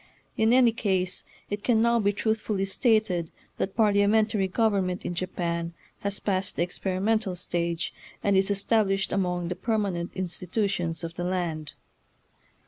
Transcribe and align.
In 0.35 0.51
any 0.51 0.71
case 0.71 1.23
it 1.51 1.63
can 1.63 1.79
now 1.79 1.99
be 1.99 2.11
truthfully 2.11 2.65
stated 2.65 3.29
that 3.57 3.75
parliamen 3.75 4.25
tary 4.27 4.47
government 4.47 5.05
in 5.05 5.13
Japan 5.13 5.75
has 5.99 6.19
passed 6.19 6.55
the 6.55 6.63
experimental 6.63 7.35
stage, 7.35 7.93
and 8.23 8.35
is 8.35 8.49
established 8.49 9.11
among 9.11 9.49
the 9.49 9.55
permanent 9.55 10.09
institutions 10.15 11.03
of 11.03 11.13
the 11.13 11.23
land. 11.23 11.75